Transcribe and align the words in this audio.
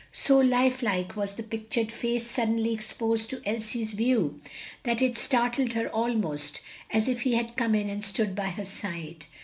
So 0.11 0.39
life 0.39 0.81
like 0.81 1.15
was 1.15 1.35
the 1.35 1.43
pictured 1.43 1.91
face 1.91 2.25
suddenly 2.25 2.73
exposed 2.73 3.29
to 3.29 3.41
Elsie's 3.45 3.93
view 3.93 4.41
that 4.81 4.99
it 4.99 5.15
startled 5.15 5.73
her 5.73 5.89
almost 5.89 6.59
as 6.89 7.07
if 7.07 7.21
he 7.21 7.35
had 7.35 7.55
come 7.55 7.75
in 7.75 7.87
and 7.87 8.03
stood 8.03 8.33
by 8.35 8.47
her 8.49 8.65
side. 8.65 9.27